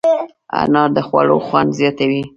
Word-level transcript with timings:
انار 0.61 0.89
د 0.95 0.97
خوړو 1.07 1.37
خوند 1.47 1.69
زیاتوي. 1.79 2.21